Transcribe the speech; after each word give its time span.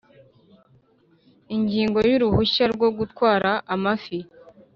Ingingo 1.55 1.97
y 2.09 2.13
Uruhushya 2.17 2.65
rwo 2.73 2.89
gutwara 2.97 3.51
amafi 3.73 4.17